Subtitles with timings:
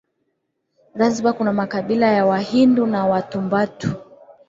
[0.95, 3.93] Zanzibar kuna makabila ya Wahamidu na Watumbatu